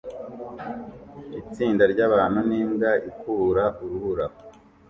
[1.41, 4.25] Itsinda ryabantu nimbwa ikubura urubura